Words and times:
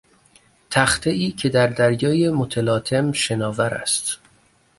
تختهای 0.69 1.31
که 1.31 1.49
در 1.49 1.67
دریای 1.67 2.29
متلاطم 2.29 3.11
شناور 3.11 3.73
است 3.73 4.17